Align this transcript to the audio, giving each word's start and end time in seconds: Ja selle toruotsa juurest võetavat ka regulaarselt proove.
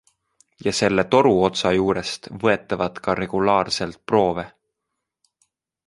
Ja 0.67 0.71
selle 0.77 1.03
toruotsa 1.15 1.73
juurest 1.75 2.31
võetavat 2.45 2.99
ka 3.09 3.17
regulaarselt 3.21 4.03
proove. 4.13 4.51